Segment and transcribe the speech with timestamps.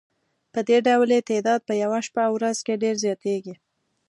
[0.53, 3.55] پدې ډول یې تعداد په یوه شپه او ورځ کې ډېر زیاتیږي.